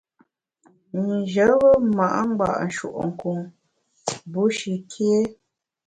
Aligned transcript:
Njebe 1.05 1.71
ma’ 1.95 2.09
ngba’ 2.27 2.49
nshùe’nkun 2.65 3.39
bushi 4.31 4.73
kié. 4.91 5.19